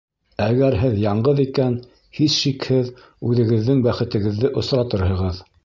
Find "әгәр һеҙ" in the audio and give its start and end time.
0.43-0.95